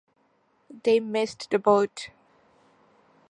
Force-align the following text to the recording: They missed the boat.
They 0.83 0.99
missed 0.99 1.51
the 1.51 1.59
boat. 1.59 2.09